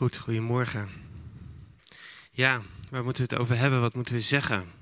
[0.00, 0.88] Goed, goedemorgen.
[2.30, 3.80] Ja, waar moeten we het over hebben?
[3.80, 4.72] Wat moeten we zeggen?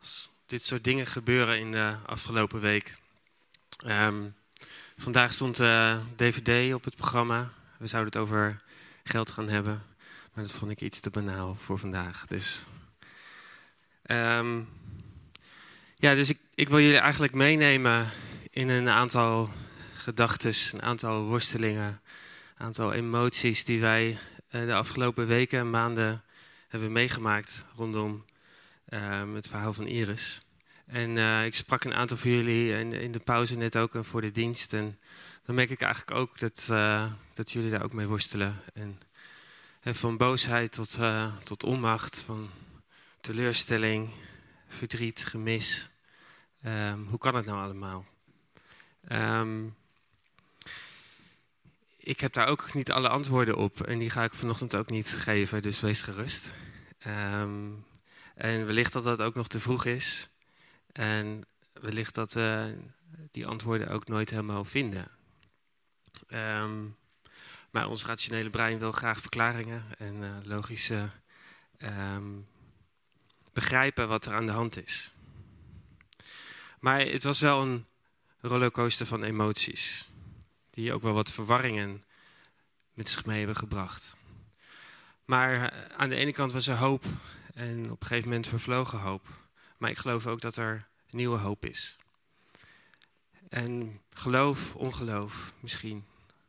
[0.00, 2.96] Als dit soort dingen gebeuren in de afgelopen week.
[3.86, 4.22] Ehm,
[4.96, 7.52] vandaag stond uh, eh, DVD op het programma.
[7.76, 8.62] We zouden het over
[9.04, 9.82] geld gaan hebben.
[10.34, 12.26] Maar dat vond ik iets te banaal voor vandaag.
[12.26, 12.64] Dus,
[14.02, 14.60] ehm,
[15.94, 18.10] ja, dus ik, ik wil jullie eigenlijk meenemen
[18.50, 19.50] in een aantal
[19.94, 22.00] gedachten, een aantal worstelingen,
[22.56, 24.18] een aantal emoties die wij
[24.52, 26.22] de afgelopen weken en maanden
[26.68, 28.24] hebben meegemaakt rondom
[28.84, 30.40] ehm, het verhaal van Iris.
[30.86, 34.04] En uh, ik sprak een aantal van jullie in, in, de pauze net ook en
[34.04, 34.72] voor de dienst.
[34.72, 34.98] En
[35.44, 38.60] dan merk ik eigenlijk ook dat, uh, dat jullie daar ook mee worstelen.
[38.74, 39.00] En,
[39.80, 40.98] en van boosheid tot,
[41.44, 42.50] tot onmacht, van
[43.20, 44.10] teleurstelling,
[44.68, 45.90] verdriet, gemis.
[46.66, 48.06] Um, hoe kan het nou allemaal?
[49.12, 49.74] Um,
[52.02, 55.08] ik heb daar ook niet alle antwoorden op en die ga ik vanochtend ook niet
[55.08, 56.50] geven, dus wees gerust.
[57.06, 57.84] Um,
[58.34, 60.28] en wellicht dat dat ook nog te vroeg is
[60.92, 62.76] en wellicht dat we
[63.30, 65.08] die antwoorden ook nooit helemaal vinden.
[66.28, 66.96] Um,
[67.70, 71.10] maar ons rationele brein wil graag verklaringen en uh, logische
[71.78, 72.46] um,
[73.52, 75.12] begrijpen wat er aan de hand is.
[76.78, 77.86] Maar het was wel een
[78.40, 80.10] rollercoaster van emoties
[80.72, 82.04] die ook wel wat verwarringen
[82.94, 84.16] met zich mee hebben gebracht.
[85.24, 87.04] Maar eh, aan de ene kant was er hoop
[87.54, 89.26] en op een gegeven moment vervlogen hoop.
[89.78, 91.96] Maar ik geloof ook dat er nieuwe hoop is.
[93.48, 96.04] En geloof, ongeloof misschien,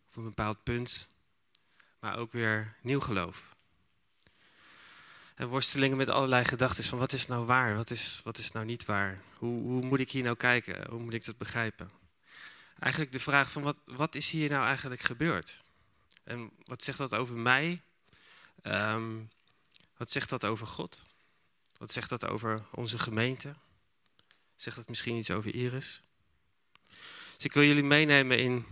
[0.10, 1.08] op een bepaald punt,
[2.00, 3.56] maar ook weer nieuw geloof.
[5.36, 8.66] En worstelingen met allerlei gedachten van wat is nou waar, wat is, wat is nou
[8.66, 9.20] niet waar?
[9.38, 12.03] Hoe, hoe moet ik hier nou kijken, hoe moet ik dat begrijpen?
[12.80, 15.64] Eigenlijk de vraag van wat, wat is hier nou eigenlijk gebeurd?
[16.24, 17.82] En wat zegt dat over mij?
[18.64, 19.30] Um,
[19.98, 21.06] wat zegt dat over God?
[21.78, 23.56] Wat zegt dat over onze gemeente?
[24.56, 26.02] Zegt dat misschien iets over Iris?
[27.36, 28.66] Dus ik wil jullie meenemen in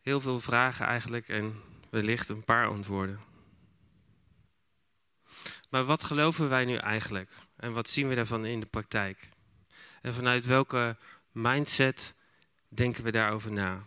[0.00, 3.20] heel veel vragen eigenlijk en wellicht een paar antwoorden.
[5.68, 7.30] Maar wat geloven wij nu eigenlijk?
[7.56, 9.28] En wat zien we daarvan in de praktijk?
[10.02, 10.96] En vanuit welke
[11.32, 12.14] mindset
[12.70, 13.84] denken we daarover na?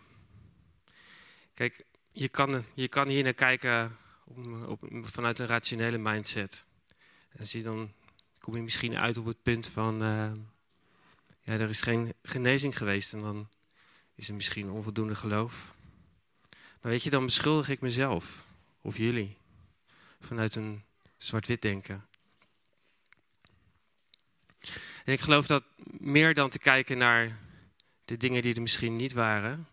[1.54, 3.96] Kijk, je kan, je kan hier naar kijken
[4.66, 6.64] op, vanuit een rationele mindset.
[7.28, 7.92] En zie dan
[8.38, 10.32] kom je misschien uit op het punt van, uh,
[11.42, 13.48] ja, er is geen genezing geweest en dan
[14.14, 15.74] is er misschien onvoldoende geloof.
[16.80, 18.44] Maar weet je, dan beschuldig ik mezelf
[18.80, 19.36] of jullie
[20.20, 20.82] vanuit een
[21.16, 22.06] zwart-wit denken.
[25.04, 25.64] En ik geloof dat
[25.98, 27.38] meer dan te kijken naar
[28.04, 29.68] de dingen die er misschien niet waren,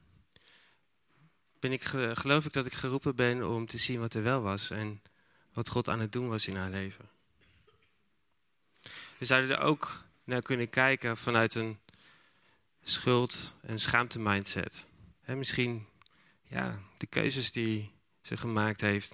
[1.60, 1.84] ben ik,
[2.14, 5.02] geloof ik dat ik geroepen ben om te zien wat er wel was en
[5.54, 7.10] wat God aan het doen was in haar leven.
[9.18, 11.80] We zouden er ook naar kunnen kijken vanuit een
[12.84, 14.88] schuld- en schaamte-mindset.
[15.26, 15.88] misschien
[16.44, 19.14] ja, de keuzes die ze gemaakt heeft,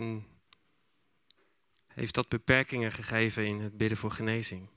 [1.87, 4.69] heeft dat beperkingen gegeven in het bidden voor genezing.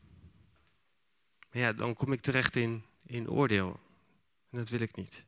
[1.51, 3.81] Maar ja, dan kom ik terecht in, in oordeel.
[4.51, 5.27] En dat wil ik niet.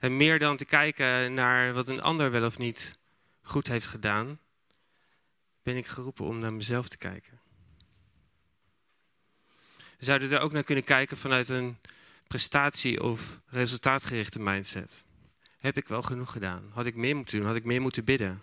[0.00, 2.98] En meer dan te kijken naar wat een ander wel of niet
[3.42, 4.38] goed heeft gedaan,
[5.62, 7.40] ben ik geroepen om naar mezelf te kijken.
[9.98, 11.78] We zouden er ook naar kunnen kijken vanuit een
[12.26, 15.04] prestatie- of resultaatgerichte mindset.
[15.58, 16.70] Heb ik wel genoeg gedaan?
[16.72, 17.46] Had ik meer moeten doen?
[17.46, 18.42] Had ik meer moeten bidden?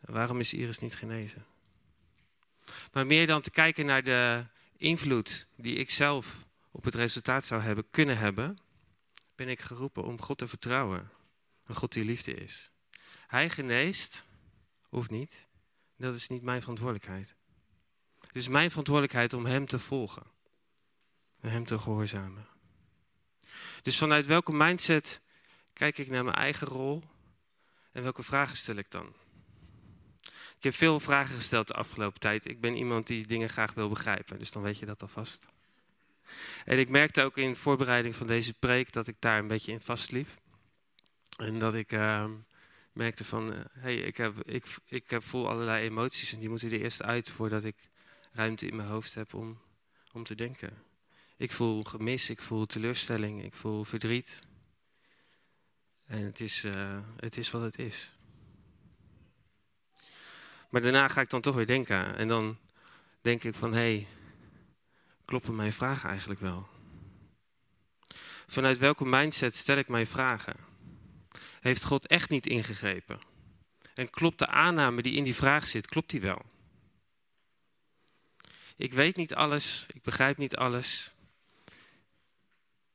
[0.00, 1.44] Waarom is Iris niet genezen?
[2.92, 4.44] Maar meer dan te kijken naar de
[4.76, 6.47] invloed die ik zelf
[6.78, 8.58] op het resultaat zou hebben kunnen hebben,
[9.34, 11.10] ben ik geroepen om God te vertrouwen.
[11.64, 12.70] Een God die liefde is.
[13.26, 14.24] Hij geneest,
[14.90, 15.46] of niet,
[15.96, 17.34] dat is niet mijn verantwoordelijkheid.
[18.20, 20.22] Het is mijn verantwoordelijkheid om Hem te volgen.
[21.40, 22.46] En Hem te gehoorzamen.
[23.82, 25.20] Dus vanuit welke mindset
[25.72, 27.02] kijk ik naar mijn eigen rol
[27.92, 29.14] en welke vragen stel ik dan?
[30.56, 32.46] Ik heb veel vragen gesteld de afgelopen tijd.
[32.46, 35.46] Ik ben iemand die dingen graag wil begrijpen, dus dan weet je dat alvast.
[36.64, 39.80] En ik merkte ook in voorbereiding van deze preek dat ik daar een beetje in
[39.80, 40.28] vastliep.
[41.36, 42.24] En dat ik uh,
[42.92, 46.70] merkte van, uh, hey, ik, heb, ik, ik heb, voel allerlei emoties en die moeten
[46.70, 47.76] er eerst uit voordat ik
[48.32, 49.60] ruimte in mijn hoofd heb om,
[50.12, 50.70] om te denken.
[51.36, 54.40] Ik voel gemis, ik voel teleurstelling, ik voel verdriet.
[56.06, 58.12] En het is, uh, het is wat het is.
[60.68, 62.16] Maar daarna ga ik dan toch weer denken.
[62.16, 62.58] En dan
[63.20, 64.06] denk ik van, hé, hey,
[65.28, 66.68] kloppen mijn vragen eigenlijk wel?
[68.46, 70.56] Vanuit welke mindset stel ik mijn vragen?
[71.60, 73.20] Heeft God echt niet ingegrepen?
[73.94, 76.42] En klopt de aanname die in die vraag zit, klopt die wel?
[78.76, 81.12] Ik weet niet alles, ik begrijp niet alles.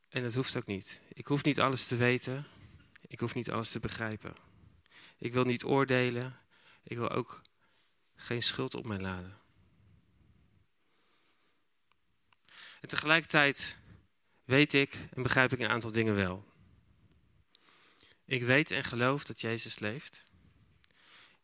[0.08, 1.00] En dat hoeft ook niet.
[1.12, 2.46] Ik hoef niet alles te weten,
[3.06, 4.34] ik hoef niet alles te begrijpen.
[5.18, 6.38] Ik wil niet oordelen,
[6.82, 7.42] ik wil ook
[8.16, 9.43] geen schuld op mij laden.
[12.84, 13.78] En tegelijkertijd
[14.44, 16.44] weet ik en begrijp ik een aantal dingen wel.
[18.24, 20.24] Ik weet en geloof dat Jezus leeft.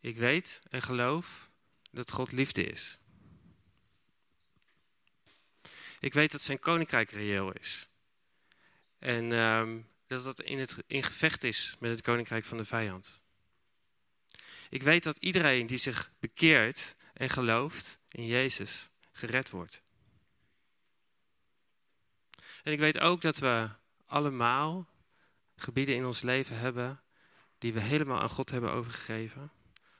[0.00, 1.50] Ik weet en geloof
[1.90, 2.98] dat God liefde is.
[6.00, 7.88] Ik weet dat zijn koninkrijk reëel is.
[8.98, 13.22] En um, dat dat in, het, in gevecht is met het koninkrijk van de vijand.
[14.70, 19.82] Ik weet dat iedereen die zich bekeert en gelooft in Jezus gered wordt.
[22.62, 23.68] En ik weet ook dat we
[24.06, 24.88] allemaal
[25.56, 27.00] gebieden in ons leven hebben
[27.58, 29.50] die we helemaal aan God hebben overgegeven.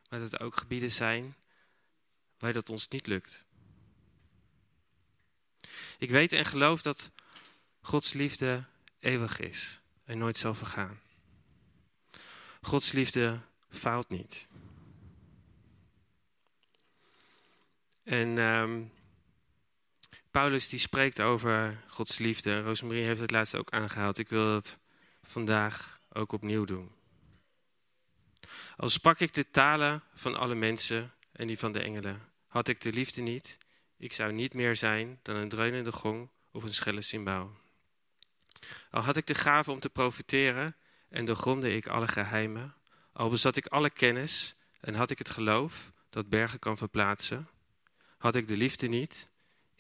[0.09, 1.37] Maar dat er ook gebieden zijn
[2.39, 3.45] waar dat ons niet lukt.
[5.99, 7.11] Ik weet en geloof dat
[7.81, 8.65] Gods liefde
[8.99, 11.01] eeuwig is en nooit zal vergaan.
[12.61, 14.47] Gods liefde faalt niet.
[18.03, 18.93] En um,
[20.31, 22.63] Paulus die spreekt over Gods liefde.
[22.63, 24.19] Rosemarie heeft het laatst ook aangehaald.
[24.19, 24.79] Ik wil dat
[25.23, 26.93] vandaag ook opnieuw doen.
[28.77, 32.81] Al sprak ik de talen van alle mensen en die van de engelen, had ik
[32.81, 33.59] de liefde niet,
[33.97, 37.57] ik zou niet meer zijn dan een dreunende gong of een schelle cymbaal.
[38.91, 40.77] Al had ik de gave om te profiteren
[41.09, 42.75] en doorgronde ik alle geheimen,
[43.13, 47.49] al bezat ik alle kennis en had ik het geloof dat bergen kan verplaatsen,
[48.19, 49.30] had ik de liefde niet,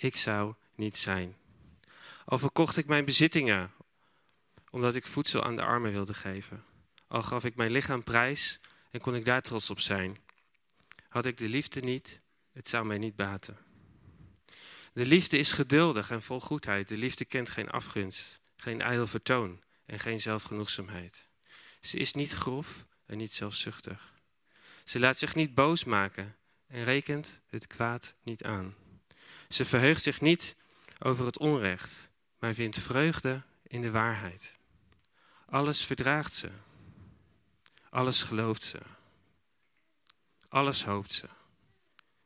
[0.02, 1.36] ik zou niet zijn.
[2.24, 3.72] Al verkocht ik mijn bezittingen,
[4.70, 6.64] omdat ik voedsel aan de armen wilde geven.
[7.06, 8.60] Al gaf ik mijn lichaam prijs
[8.90, 10.18] en kon ik daar trots op zijn.
[11.08, 12.20] Had ik de liefde niet,
[12.52, 13.58] het zou mij niet baten.
[14.92, 16.88] De liefde is geduldig en vol goedheid.
[16.88, 21.26] De liefde kent geen afgunst, geen ijdel vertoon en geen zelfgenoegzaamheid.
[21.80, 24.12] Ze is niet grof en niet zelfzuchtig.
[24.84, 26.36] Ze laat zich niet boos maken
[26.66, 28.74] en rekent het kwaad niet aan.
[29.50, 30.56] Ze verheugt zich niet
[30.98, 34.58] over het onrecht, maar vindt vreugde in de waarheid.
[35.46, 36.50] Alles verdraagt ze.
[37.88, 38.78] Alles gelooft ze.
[40.48, 41.28] Alles hoopt ze.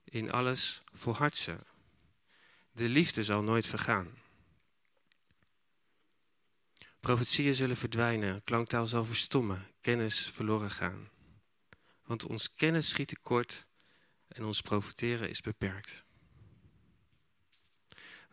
[0.04, 1.56] In alles volhardt ze.
[2.72, 4.18] De liefde zal nooit vergaan.
[7.00, 11.10] Profetieën zullen verdwijnen, klanktaal zal verstommen, kennis verloren gaan.
[12.02, 13.66] Want ons kennis schiet tekort
[14.28, 16.04] en ons profiteren is beperkt.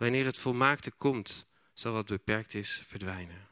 [0.01, 3.48] Wanneer het volmaakte komt, zal wat beperkt is verdwijnen.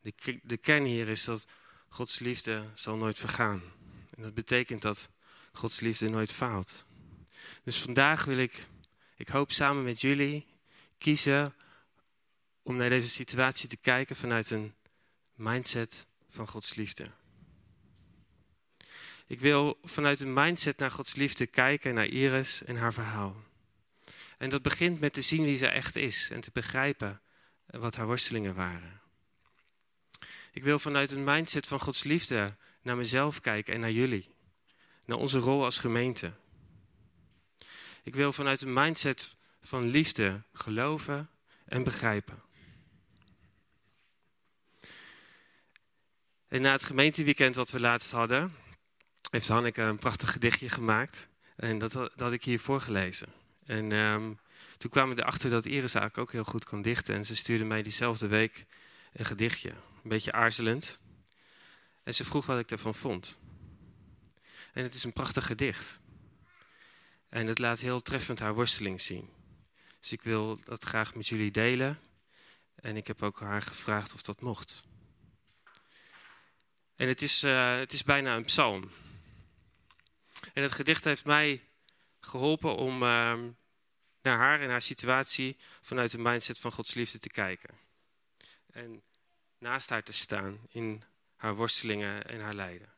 [0.00, 1.46] De, de kern hier is dat
[1.88, 3.62] Gods liefde zal nooit vergaan.
[4.16, 5.10] En dat betekent dat
[5.52, 6.86] Gods liefde nooit faalt.
[7.62, 8.66] Dus vandaag wil ik,
[9.16, 10.46] ik hoop samen met jullie,
[10.98, 11.54] kiezen
[12.62, 14.74] om naar deze situatie te kijken vanuit een
[15.34, 17.10] mindset van Gods liefde.
[19.26, 23.45] Ik wil vanuit een mindset naar Gods liefde kijken, naar Iris en haar verhaal.
[24.36, 27.20] En dat begint met te zien wie ze echt is en te begrijpen
[27.66, 29.00] wat haar worstelingen waren.
[30.52, 34.34] Ik wil vanuit een mindset van Gods liefde naar mezelf kijken en naar jullie.
[35.04, 36.32] Naar onze rol als gemeente.
[38.02, 41.30] Ik wil vanuit een mindset van liefde geloven
[41.64, 42.42] en begrijpen.
[46.48, 48.56] En na het gemeenteweekend wat we laatst hadden,
[49.30, 51.28] heeft Hanneke een prachtig gedichtje gemaakt.
[51.56, 53.28] En dat, dat had ik hier voorgelezen.
[53.66, 54.38] En um,
[54.78, 57.14] toen kwamen we erachter dat Iris eigenlijk ook heel goed kan dichten.
[57.14, 58.66] En ze stuurde mij diezelfde week
[59.12, 59.70] een gedichtje.
[59.70, 61.00] Een beetje aarzelend.
[62.02, 63.38] En ze vroeg wat ik ervan vond.
[64.72, 66.00] En het is een prachtig gedicht.
[67.28, 69.28] En het laat heel treffend haar worsteling zien.
[70.00, 71.98] Dus ik wil dat graag met jullie delen.
[72.74, 74.86] En ik heb ook haar gevraagd of dat mocht.
[76.96, 78.90] En het is, uh, het is bijna een psalm.
[80.52, 81.62] En het gedicht heeft mij
[82.26, 83.34] geholpen om uh,
[84.22, 87.70] naar haar en haar situatie vanuit de mindset van Gods liefde te kijken.
[88.70, 89.02] En
[89.58, 91.02] naast haar te staan in
[91.36, 92.94] haar worstelingen en haar lijden.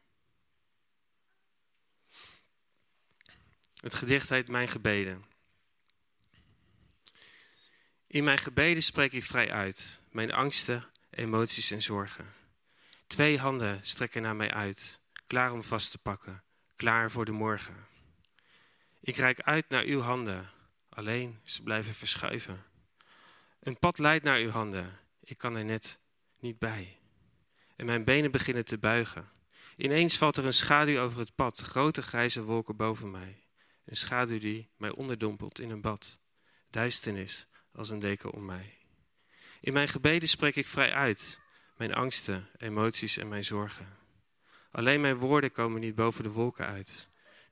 [3.81, 5.25] Het gedicht heet Mijn gebeden.
[8.07, 12.35] In mijn gebeden spreek ik vrij uit, mijn angsten, emoties en zorgen.
[13.07, 16.43] Twee handen strekken naar mij uit, klaar om vast te pakken,
[16.77, 17.87] klaar voor de morgen.
[19.01, 20.51] Ik reik uit naar uw handen,
[20.89, 22.65] alleen ze blijven verschuiven.
[23.61, 26.01] Een pad leidt naar uw handen, ik kan er net
[26.41, 26.99] niet bij.
[27.77, 29.31] En mijn benen beginnen te buigen.
[29.77, 33.45] Ineens valt er een schaduw over het pad, grote grijze wolken boven mij.
[33.85, 36.19] Een schaduw die mij onderdompelt in een bad.
[36.71, 38.77] Duisternis als een deken om mij.
[39.61, 41.41] In mijn gebeden spreek ik vrij uit,
[41.77, 43.97] mijn angsten, emoties en mijn zorgen.
[44.71, 47.09] Alleen mijn woorden komen niet boven de wolken uit.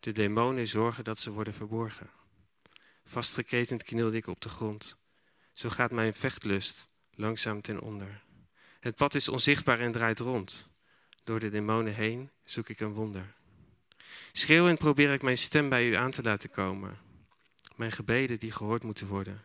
[0.07, 2.11] De demonen zorgen dat ze worden verborgen.
[3.05, 4.97] Vastgeketend knielde ik op de grond.
[5.53, 8.23] Zo gaat mijn vechtlust langzaam ten onder.
[8.81, 10.71] Het pad is onzichtbaar en draait rond.
[11.25, 13.35] Door de demonen heen zoek ik een wonder.
[14.33, 16.99] Schreeuwend probeer ik mijn stem bij u aan te laten komen.
[17.77, 19.43] Mijn gebeden die gehoord moeten worden.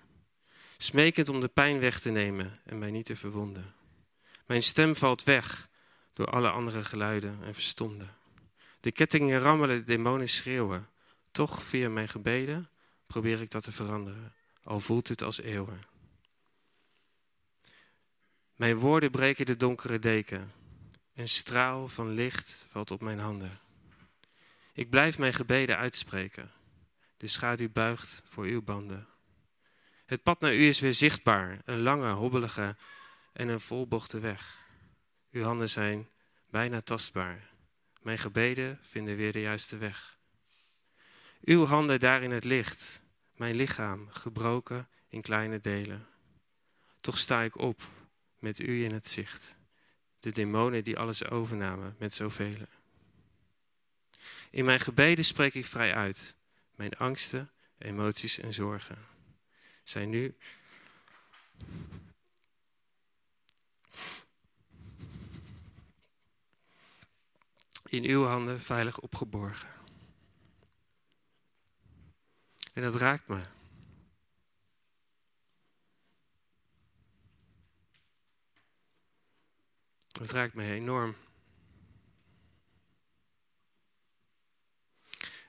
[0.77, 3.73] Smekend om de pijn weg te nemen en mij niet te verwonden.
[4.45, 5.69] Mijn stem valt weg
[6.13, 8.19] door alle andere geluiden en verstonden.
[8.81, 10.89] De kettingen rammelen, de demonen schreeuwen.
[11.31, 12.69] Toch via mijn gebeden
[13.07, 14.33] probeer ik dat te veranderen,
[14.63, 15.81] al voelt het als eeuwen.
[18.55, 20.51] Mijn woorden breken de donkere deken.
[21.15, 23.51] Een straal van licht valt op mijn handen.
[24.73, 26.51] Ik blijf mijn gebeden uitspreken.
[27.17, 29.07] De schaduw buigt voor uw banden.
[30.05, 32.75] Het pad naar u is weer zichtbaar, een lange, hobbelige
[33.33, 34.57] en een volbochte weg.
[35.31, 36.09] Uw handen zijn
[36.49, 37.50] bijna tastbaar.
[38.01, 40.17] Mijn gebeden vinden weer de juiste weg.
[41.41, 43.03] Uw handen daar in het licht,
[43.35, 46.07] mijn lichaam gebroken in kleine delen.
[47.01, 47.81] Toch sta ik op
[48.39, 49.55] met u in het zicht.
[50.19, 52.67] De demonen die alles overnamen met zoveel.
[54.49, 56.35] In mijn gebeden spreek ik vrij uit.
[56.75, 59.11] Mijn angsten, emoties en zorgen
[59.83, 60.35] zijn nu
[67.91, 69.69] in uw handen veilig opgeborgen.
[72.73, 73.41] En dat raakt me.
[80.07, 81.15] Dat raakt me enorm.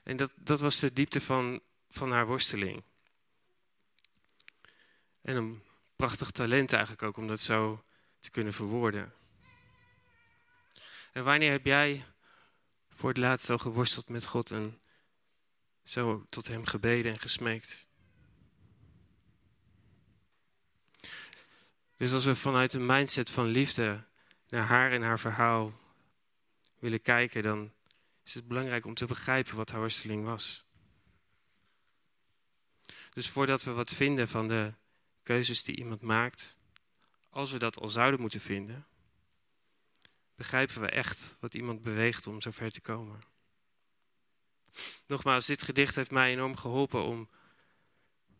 [0.03, 2.83] En dat, dat was de diepte van, van haar worsteling.
[5.21, 5.63] En een
[5.95, 7.83] prachtig talent eigenlijk ook om dat zo
[8.19, 9.13] te kunnen verwoorden.
[11.11, 12.05] En wanneer heb jij
[12.93, 14.81] voor het laatst zo geworsteld met God en
[15.83, 17.87] zo tot Hem gebeden en gesmeekt?
[21.97, 24.03] Dus als we vanuit een mindset van liefde
[24.49, 25.73] naar haar en haar verhaal
[26.79, 27.71] willen kijken, dan
[28.23, 30.65] is het belangrijk om te begrijpen wat haar worsteling was.
[33.09, 34.73] Dus voordat we wat vinden van de
[35.23, 36.57] keuzes die iemand maakt,
[37.29, 38.85] als we dat al zouden moeten vinden,
[40.35, 43.21] begrijpen we echt wat iemand beweegt om zover te komen.
[45.07, 47.29] Nogmaals, dit gedicht heeft mij enorm geholpen om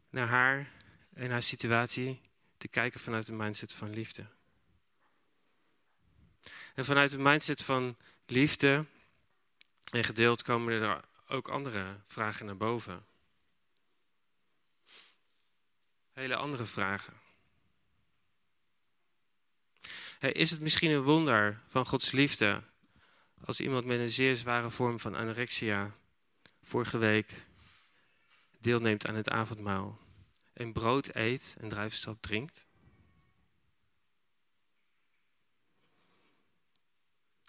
[0.09, 0.71] naar haar
[1.13, 2.21] en haar situatie
[2.57, 4.25] te kijken vanuit een mindset van liefde.
[6.75, 8.85] En vanuit een mindset van liefde
[9.91, 13.05] en geduld komen er ook andere vragen naar boven.
[16.13, 17.22] Hele andere vragen.
[20.31, 22.63] Is het misschien een wonder van Gods liefde
[23.45, 25.95] als iemand met een zeer zware vorm van anorexia
[26.61, 27.33] vorige week
[28.59, 29.99] deelneemt aan het avondmaal
[30.53, 32.65] en brood eet en druivensap drinkt?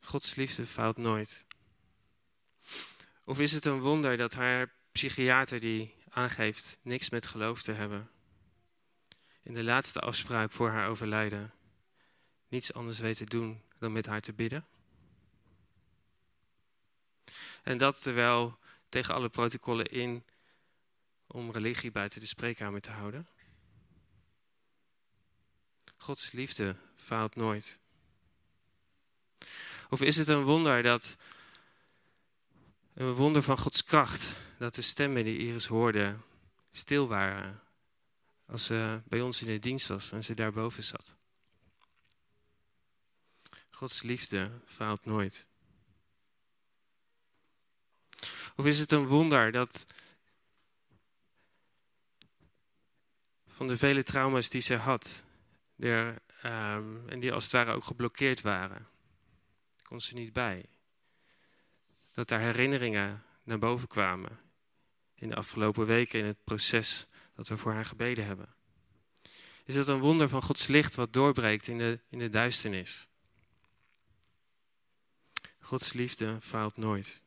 [0.00, 1.44] Gods liefde faalt nooit.
[3.24, 8.10] Of is het een wonder dat haar psychiater die aangeeft niks met geloof te hebben,
[9.42, 11.52] in de laatste afspraak voor haar overlijden
[12.54, 14.66] niets anders weet te doen dan met haar te bidden?
[17.62, 18.58] En dat terwijl
[18.88, 20.24] tegen alle protocollen in
[21.26, 23.28] om religie buiten de spreekkamer te houden.
[25.96, 27.78] Gods liefde faalt nooit.
[29.90, 31.16] Of is het een wonder dat
[32.94, 36.16] een wonder van Gods kracht dat de stemmen die Iris hoorde
[36.70, 37.62] stil waren
[38.46, 41.16] als ze bij ons in de dienst was en ze daarboven zat?
[43.84, 45.46] Gods liefde faalt nooit.
[48.56, 49.86] Of is het een wonder dat
[53.46, 55.24] van de vele trauma's die ze had,
[55.76, 58.88] um, en die als het ware ook geblokkeerd waren,
[59.82, 60.64] kon ze niet bij.
[62.12, 64.40] Dat daar herinneringen naar boven kwamen
[65.14, 68.54] in de afgelopen weken in het proces dat we voor haar gebeden hebben.
[69.64, 73.08] Is het een wonder van Gods licht wat doorbreekt in de, in de duisternis?
[75.64, 77.20] Gods liefde faalt nooit.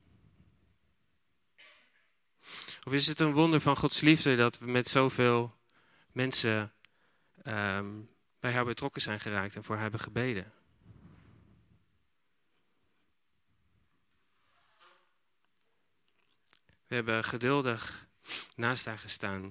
[2.83, 5.55] Of is het een wonder van Gods liefde dat we met zoveel
[6.11, 6.73] mensen
[7.43, 10.53] um, bij haar betrokken zijn geraakt en voor haar hebben gebeden?
[16.87, 18.07] We hebben geduldig
[18.55, 19.41] naast haar gestaan.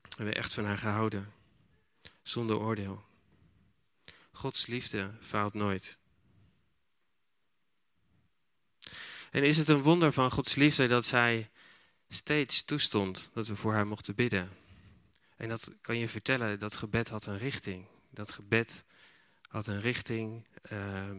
[0.00, 1.32] We hebben echt van haar gehouden.
[2.22, 3.04] Zonder oordeel.
[4.32, 5.98] Gods liefde faalt nooit.
[9.30, 11.50] En is het een wonder van Gods liefde dat zij
[12.08, 14.50] steeds toestond dat we voor haar mochten bidden?
[15.36, 17.86] En dat kan je vertellen, dat gebed had een richting.
[18.10, 18.84] Dat gebed
[19.48, 21.10] had een richting, uh,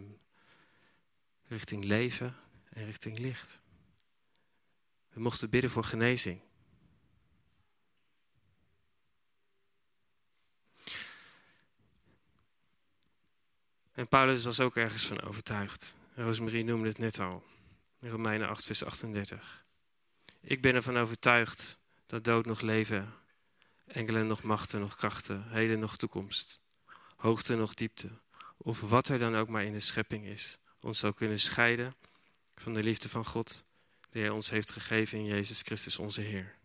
[1.47, 2.35] richting leven
[2.69, 3.61] en richting licht.
[5.09, 6.41] We mochten bidden voor genezing.
[13.91, 15.95] En Paulus was ook ergens van overtuigd.
[16.15, 17.43] Rosemarie noemde het net al.
[18.01, 19.65] In Romeinen 8, vers 38.
[20.39, 23.13] Ik ben ervan overtuigd dat dood nog leven,
[23.87, 26.59] engelen nog machten, nog krachten, heden nog toekomst,
[27.15, 28.09] hoogte nog diepte,
[28.57, 31.95] of wat er dan ook maar in de schepping is, ons zou kunnen scheiden
[32.55, 33.65] van de liefde van God,
[34.09, 36.55] die Hij ons heeft gegeven in Jezus Christus onze Heer.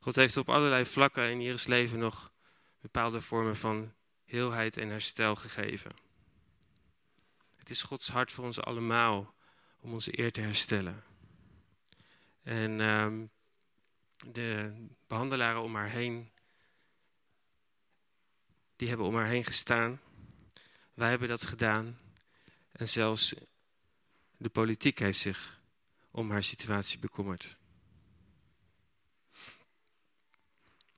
[0.00, 2.32] God heeft op allerlei vlakken in Iris leven nog
[2.80, 3.92] bepaalde vormen van
[4.24, 6.07] heelheid en herstel gegeven.
[7.68, 9.34] Het is Gods hart voor ons allemaal
[9.80, 11.04] om onze eer te herstellen.
[12.42, 13.26] En ehm,
[14.32, 14.74] de
[15.06, 16.30] behandelaren om haar heen,
[18.76, 20.00] die hebben om haar heen gestaan.
[20.94, 21.98] Wij hebben dat gedaan.
[22.72, 23.34] En zelfs
[24.36, 25.60] de politiek heeft zich
[26.10, 27.56] om haar situatie bekommerd.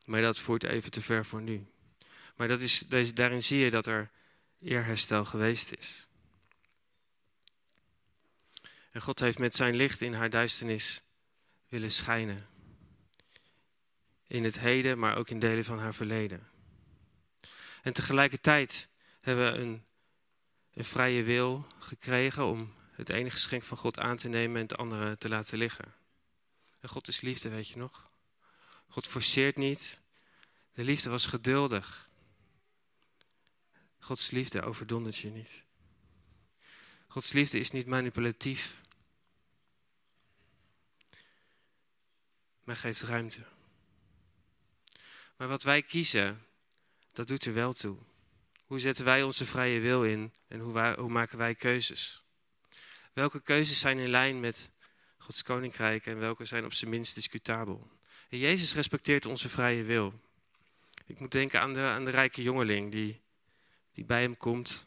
[0.05, 1.67] Maar dat voert even te ver voor nu.
[2.37, 2.79] Maar dat is,
[3.15, 4.11] daarin zie je dat er
[4.59, 6.09] eerherstel geweest is.
[8.91, 11.03] En God heeft met zijn licht in haar duisternis
[11.69, 12.49] willen schijnen.
[14.27, 16.49] In het heden, maar ook in delen van haar verleden.
[17.83, 18.89] En tegelijkertijd
[19.21, 19.85] hebben we een,
[20.75, 24.77] een vrije wil gekregen om het ene geschenk van God aan te nemen en het
[24.77, 25.95] andere te laten liggen.
[26.81, 28.11] En God is liefde, weet je nog?
[28.89, 30.01] God forceert niet.
[30.73, 32.09] De liefde was geduldig.
[33.99, 35.63] Gods liefde overdondert je niet.
[37.07, 38.80] Gods liefde is niet manipulatief,
[42.71, 43.45] maar geeft ruimte.
[45.37, 46.47] Maar wat wij kiezen,
[47.13, 47.99] dat doet er wel toe.
[48.65, 52.25] Hoe zetten wij onze vrije wil in en hoe, hoe maken wij keuzes?
[53.13, 54.71] Welke keuzes zijn in lijn met
[55.19, 57.91] Gods koninkrijk en welke zijn op zijn minst discutabel?
[58.29, 60.21] Jezus respecteert onze vrije wil.
[61.07, 63.21] Ik moet denken aan de, aan de rijke jongeling die
[63.93, 64.87] die bij hem komt.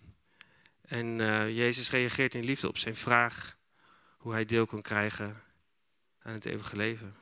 [0.82, 3.58] En uh, Jezus reageert in liefde op zijn vraag
[4.17, 5.43] hoe hij deel kon krijgen
[6.19, 7.22] aan het eeuwige leven.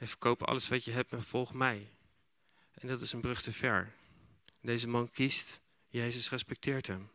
[0.00, 1.90] Hij verkoop alles wat je hebt en volg mij.
[2.72, 3.92] En dat is een brug te ver.
[4.60, 7.10] Deze man kiest, Jezus respecteert hem.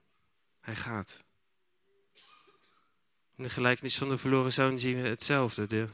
[0.59, 1.23] Hij gaat.
[3.35, 5.67] In de gelijkenis van de verloren zoon zien we hetzelfde.
[5.67, 5.89] De,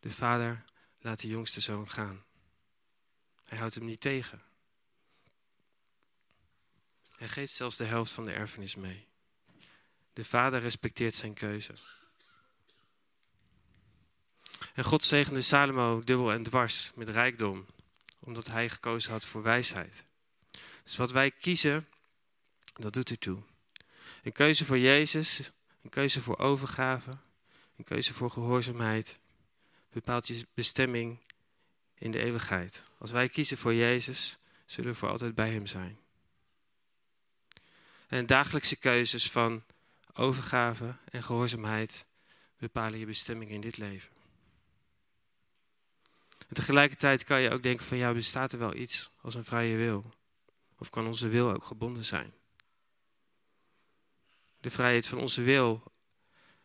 [0.00, 0.64] de vader
[0.98, 2.24] laat de jongste zoon gaan.
[3.44, 4.42] Hij houdt hem niet tegen.
[7.16, 9.08] Hij geeft zelfs de helft van de erfenis mee.
[10.12, 11.74] De vader respecteert zijn keuze.
[14.76, 17.66] En God zegende Salomo dubbel en dwars met rijkdom,
[18.18, 20.04] omdat hij gekozen had voor wijsheid.
[20.82, 21.88] Dus wat wij kiezen,
[22.74, 23.42] dat doet ertoe.
[24.22, 25.50] Een keuze voor Jezus,
[25.82, 27.10] een keuze voor overgave,
[27.76, 29.18] een keuze voor gehoorzaamheid,
[29.92, 31.18] bepaalt je bestemming
[31.94, 32.82] in de eeuwigheid.
[32.98, 35.98] Als wij kiezen voor Jezus, zullen we voor altijd bij Hem zijn.
[38.06, 39.64] En dagelijkse keuzes van
[40.12, 42.06] overgave en gehoorzaamheid
[42.58, 44.15] bepalen je bestemming in dit leven.
[46.48, 49.76] En tegelijkertijd kan je ook denken van ja, bestaat er wel iets als een vrije
[49.76, 50.12] wil?
[50.78, 52.34] Of kan onze wil ook gebonden zijn?
[54.60, 55.92] De vrijheid van onze wil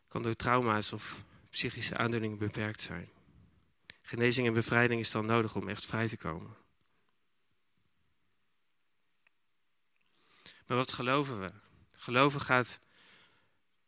[0.07, 3.09] kan door trauma's of psychische aandoeningen beperkt zijn.
[4.01, 6.55] Genezing en bevrijding is dan nodig om echt vrij te komen.
[10.65, 11.51] Maar wat geloven we?
[11.91, 12.79] Geloven gaat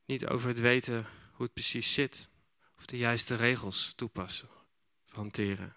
[0.05, 2.29] niet over het weten hoe het precies zit.
[2.77, 4.49] Of de juiste regels toepassen
[5.05, 5.75] of hanteren.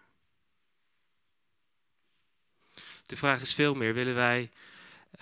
[3.06, 4.50] De vraag is veel meer, willen wij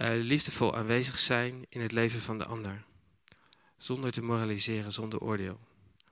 [0.01, 2.85] uh, liefdevol aanwezig zijn in het leven van de ander?
[3.77, 5.61] Zonder te moraliseren, zonder oordeel.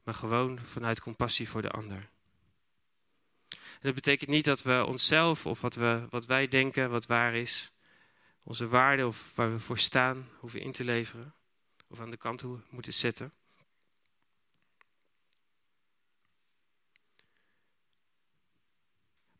[0.02, 2.08] Maar gewoon vanuit compassie voor de ander.
[3.80, 7.72] Dat betekent niet dat we onszelf of wat, we, wat wij denken, wat waar is,
[8.42, 11.34] onze waarden of waar we voor staan hoeven in te leveren
[11.88, 13.32] of aan de kant moeten zetten.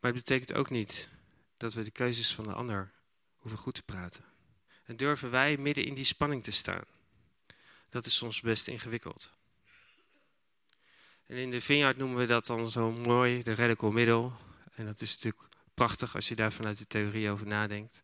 [0.01, 1.09] Maar het betekent ook niet
[1.63, 2.93] dat we de keuzes van de ander
[3.37, 4.25] hoeven goed te praten.
[4.85, 6.85] En durven wij midden in die spanning te staan.
[7.89, 9.37] Dat is soms best ingewikkeld.
[11.27, 14.31] En in de Vineyard noemen we dat dan zo mooi de radical middle.
[14.75, 15.45] En dat is natuurlijk
[15.75, 18.03] prachtig als je daar vanuit de theorie over nadenkt.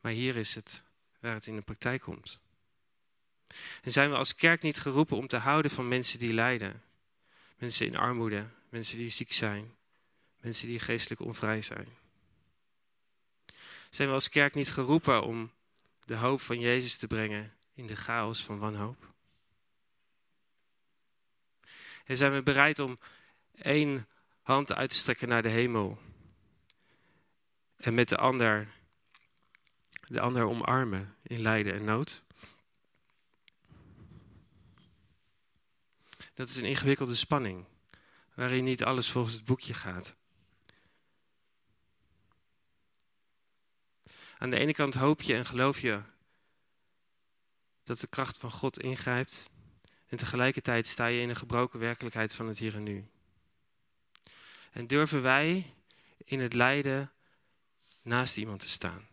[0.00, 0.82] Maar hier is het
[1.20, 2.38] waar het in de praktijk komt.
[3.82, 6.82] En zijn we als kerk niet geroepen om te houden van mensen die lijden?
[7.56, 9.74] Mensen in armoede, mensen die ziek zijn,
[10.40, 12.02] mensen die geestelijk onvrij zijn.
[13.94, 15.52] Zijn we als kerk niet geroepen om
[16.04, 19.14] de hoop van Jezus te brengen in de chaos van wanhoop?
[22.04, 22.98] En zijn we bereid om
[23.54, 24.06] één
[24.42, 25.98] hand uit te strekken naar de hemel
[27.76, 28.68] en met de ander
[30.00, 32.22] de ander omarmen in lijden en nood?
[36.34, 37.64] Dat is een ingewikkelde spanning,
[38.34, 40.16] waarin niet alles volgens het boekje gaat.
[44.44, 46.00] Aan de ene kant hoop je en geloof je
[47.84, 49.50] dat de kracht van God ingrijpt.
[50.08, 53.04] En tegelijkertijd sta je in een gebroken werkelijkheid van het hier en nu.
[54.72, 55.74] En durven wij
[56.24, 57.12] in het lijden
[58.02, 59.06] naast iemand te staan.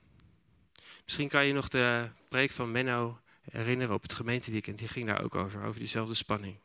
[1.04, 3.20] Misschien kan je nog de preek van Menno
[3.52, 4.78] herinneren op het gemeenteweekend.
[4.78, 6.58] Die ging daar ook over, over diezelfde spanning.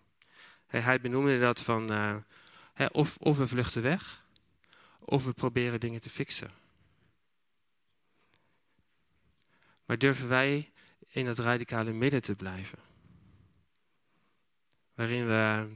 [0.66, 2.16] Hij benoemde dat van uh,
[2.92, 4.24] of, of we vluchten weg,
[4.98, 6.65] of we proberen dingen te fixen.
[9.86, 10.72] Maar durven wij
[11.08, 12.78] in dat radicale midden te blijven?
[14.94, 15.68] Waarin we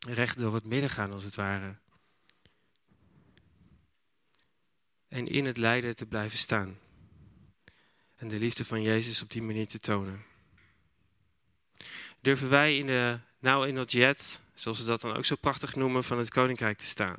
[0.00, 1.76] recht door het midden gaan, als het ware.
[5.08, 6.78] En in het lijden te blijven staan.
[8.16, 10.24] En de liefde van Jezus op die manier te tonen.
[12.20, 15.74] Durven wij in de nou in het jet, zoals we dat dan ook zo prachtig
[15.74, 17.16] noemen, van het koninkrijk te staan?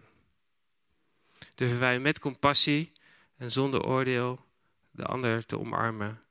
[1.55, 2.91] Durven wij met compassie
[3.37, 4.45] en zonder oordeel
[4.91, 6.23] de ander te omarmen,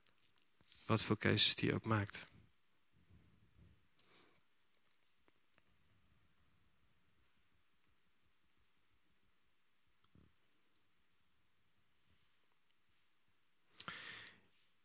[0.85, 2.29] wat voor keuzes die ook maakt.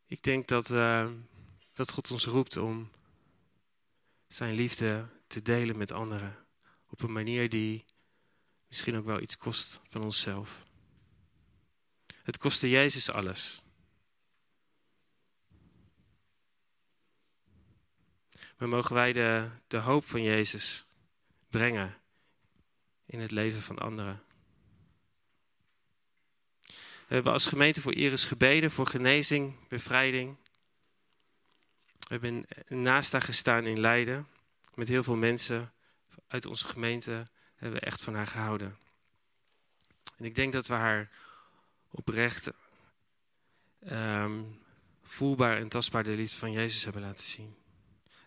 [0.07, 1.11] Ik denk dat, uh,
[1.73, 2.91] dat God ons roept om
[4.29, 6.37] zijn liefde te delen met anderen.
[6.89, 7.85] Op een manier die
[8.69, 10.65] misschien ook wel iets kost van onszelf.
[12.23, 13.63] Het kostte Jezus alles.
[18.57, 20.87] Maar mogen wij de, de hoop van Jezus
[21.49, 21.99] brengen
[23.07, 24.23] in het leven van anderen.
[27.07, 30.37] We hebben als gemeente voor Iris gebeden voor genezing, bevrijding.
[31.99, 34.27] We hebben naast haar gestaan in Leiden.
[34.75, 35.73] Met heel veel mensen
[36.27, 38.79] uit onze gemeente hebben we echt van haar gehouden.
[40.17, 41.11] En ik denk dat we haar
[41.91, 42.51] oprecht
[43.91, 44.63] um,
[45.03, 47.57] voelbaar en tastbaar de liefde van Jezus hebben laten zien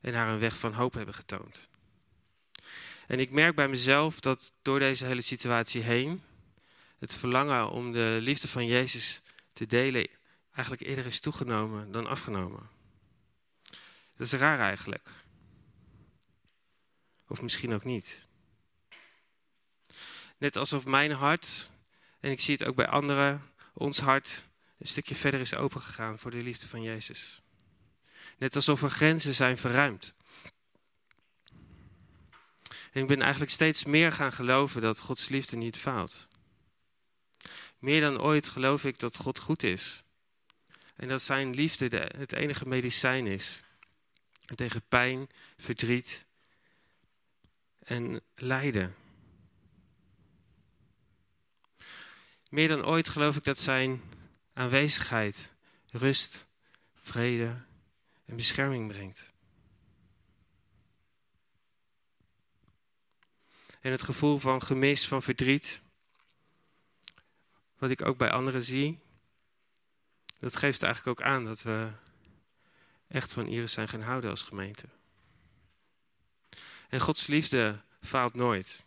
[0.01, 1.67] en haar een weg van hoop hebben getoond.
[3.07, 6.21] En ik merk bij mezelf dat door deze hele situatie heen
[6.99, 9.21] het verlangen om de liefde van Jezus
[9.53, 10.07] te delen
[10.51, 12.69] eigenlijk eerder is toegenomen dan afgenomen.
[14.15, 15.09] Dat is raar eigenlijk.
[17.27, 18.27] Of misschien ook niet.
[20.37, 21.71] Net alsof mijn hart,
[22.19, 23.41] en ik zie het ook bij anderen,
[23.73, 24.45] ons hart
[24.77, 27.41] een stukje verder is opengegaan voor de liefde van Jezus.
[28.39, 30.13] Net alsof er grenzen zijn verruimd.
[32.91, 36.27] En ik ben eigenlijk steeds meer gaan geloven dat Gods liefde niet faalt.
[37.79, 40.03] Meer dan ooit geloof ik dat God goed is.
[40.95, 43.63] En dat zijn liefde de, het enige medicijn is.
[44.55, 46.25] Tegen pijn, verdriet
[47.79, 48.95] en lijden.
[52.49, 54.01] Meer dan ooit geloof ik dat zijn
[54.53, 55.53] aanwezigheid
[55.91, 56.47] rust,
[56.95, 57.67] vrede
[58.29, 59.31] en bescherming brengt.
[63.79, 65.81] En het gevoel van gemis, van verdriet,
[67.77, 68.99] wat ik ook bij anderen zie,
[70.39, 71.91] dat geeft eigenlijk ook aan dat we
[73.07, 74.85] echt van Iris zijn gaan houden als gemeente.
[76.89, 78.85] En Gods liefde faalt nooit.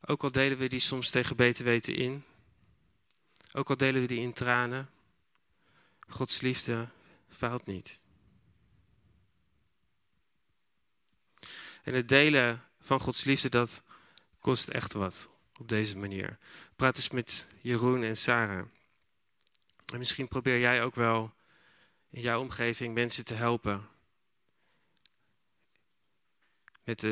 [0.00, 2.24] Ook al delen we die soms tegen beter weten in,
[3.52, 4.90] ook al delen we die in tranen,
[6.08, 6.88] Gods liefde
[7.32, 8.00] faalt niet.
[11.82, 13.82] En het delen van Gods liefde, dat
[14.38, 16.38] kost echt wat op deze manier.
[16.76, 18.66] Praat eens met Jeroen en Sarah.
[19.86, 21.34] En misschien probeer jij ook wel
[22.10, 23.88] in jouw omgeving mensen te helpen.
[26.84, 27.02] Met,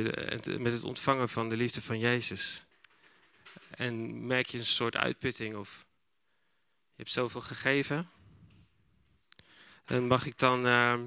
[0.58, 2.64] met het ontvangen van de liefde van Jezus.
[3.70, 5.86] En merk je een soort uitputting of
[6.90, 8.10] je hebt zoveel gegeven.
[9.90, 11.00] En mag ik dan uh,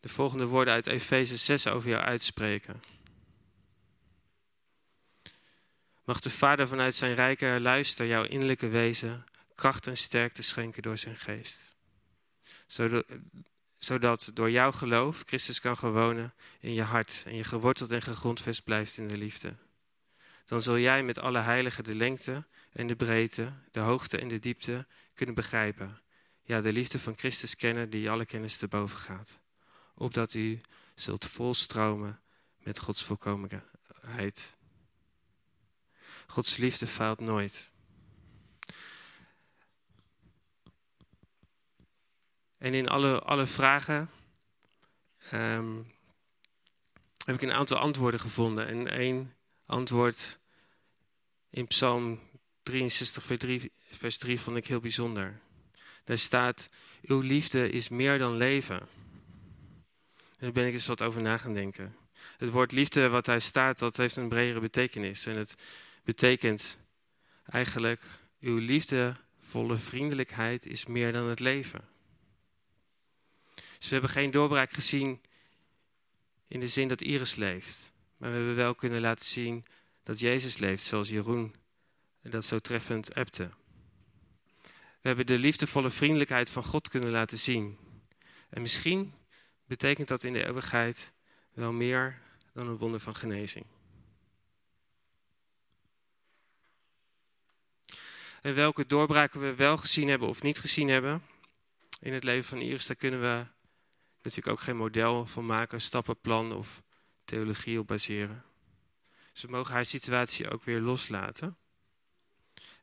[0.00, 2.82] de volgende woorden uit Efeze 6 over jou uitspreken?
[6.04, 10.98] Mag de Vader vanuit zijn rijke luister jouw innerlijke wezen kracht en sterkte schenken door
[10.98, 11.76] zijn geest.
[12.66, 13.06] Zodat,
[13.78, 18.64] zodat door jouw geloof Christus kan gewonen in je hart en je geworteld en gegrondvest
[18.64, 19.54] blijft in de liefde.
[20.44, 24.38] Dan zul jij met alle heiligen de lengte en de breedte, de hoogte en de
[24.38, 26.00] diepte kunnen begrijpen.
[26.42, 29.38] Ja, de liefde van Christus kennen die alle kennis te boven gaat.
[29.94, 30.60] Opdat u
[30.94, 32.20] zult volstromen
[32.58, 34.56] met Gods volkomenheid.
[36.26, 37.72] Gods liefde faalt nooit.
[42.58, 44.10] En in alle, alle vragen
[45.30, 45.76] ehm,
[47.24, 48.66] heb ik een aantal antwoorden gevonden.
[48.66, 49.34] En één
[49.66, 50.38] antwoord
[51.50, 52.20] in Psalm
[52.62, 55.40] 63, vers 3, vers 3 vond ik heel bijzonder.
[56.04, 56.68] Daar staat,
[57.02, 58.78] uw liefde is meer dan leven.
[58.78, 61.96] En daar ben ik eens wat over na gaan denken.
[62.36, 65.26] Het woord liefde wat daar staat, dat heeft een bredere betekenis.
[65.26, 65.54] En het
[66.04, 66.78] betekent
[67.44, 68.02] eigenlijk,
[68.40, 71.88] uw liefdevolle vriendelijkheid is meer dan het leven.
[73.54, 75.20] Dus we hebben geen doorbraak gezien
[76.48, 77.92] in de zin dat Iris leeft.
[78.16, 79.64] Maar we hebben wel kunnen laten zien
[80.02, 81.54] dat Jezus leeft, zoals Jeroen
[82.22, 83.50] dat zo treffend appte.
[85.00, 87.78] We hebben de liefdevolle vriendelijkheid van God kunnen laten zien.
[88.48, 89.14] En misschien
[89.64, 91.12] betekent dat in de eeuwigheid
[91.52, 92.20] wel meer
[92.52, 93.64] dan een wonder van genezing.
[98.42, 101.22] En welke doorbraken we wel gezien hebben of niet gezien hebben
[102.00, 103.44] in het leven van Iris, daar kunnen we
[104.22, 106.82] natuurlijk ook geen model van maken, stappenplan of
[107.24, 108.44] theologie op baseren.
[109.32, 111.56] Dus we mogen haar situatie ook weer loslaten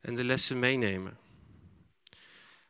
[0.02, 1.18] en de lessen meenemen.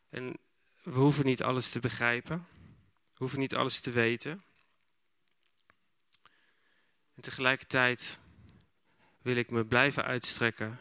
[0.10, 0.38] En
[0.84, 2.48] we hoeven niet alles te begrijpen,
[2.88, 4.43] we hoeven niet alles te weten.
[7.15, 8.20] En tegelijkertijd
[9.22, 10.80] wil ik me blijven uitstrekken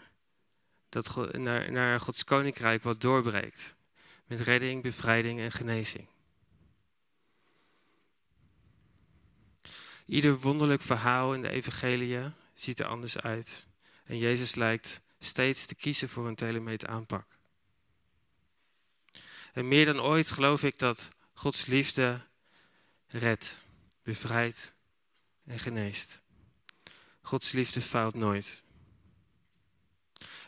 [0.89, 3.75] dat naar, naar Gods koninkrijk wat doorbreekt.
[4.27, 6.09] Met redding, bevrijding en genezing.
[10.07, 13.69] Ieder wonderlijk verhaal in de evangelie ziet er anders uit.
[14.05, 17.36] En Jezus lijkt steeds te kiezen voor een telemeet aanpak.
[19.57, 22.21] En meer dan ooit geloof ik dat Gods liefde
[23.07, 23.69] redt,
[24.03, 24.75] bevrijdt
[25.45, 26.23] en geneest.
[27.21, 28.63] Gods liefde faalt nooit.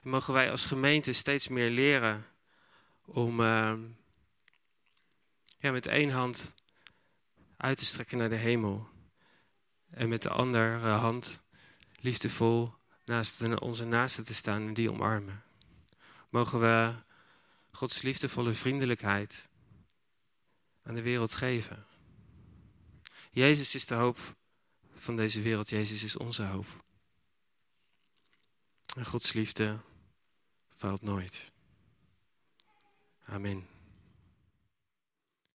[0.03, 2.27] En mogen wij als gemeente steeds meer leren
[3.05, 3.75] om uh,
[5.59, 6.55] ja, met één hand
[7.57, 8.89] uit te strekken naar de hemel.
[9.91, 11.43] En met de andere hand
[12.01, 15.43] liefdevol naast onze naasten te staan en die omarmen.
[16.29, 17.07] Mogen we
[17.71, 19.49] Gods liefdevolle vriendelijkheid
[20.83, 21.87] aan de wereld geven.
[23.31, 24.37] Jezus is de hoop
[24.97, 25.69] van deze wereld.
[25.69, 26.85] Jezus is onze hoop.
[28.97, 29.79] En Gods liefde
[30.77, 31.53] faalt nooit.
[33.25, 33.78] Amen.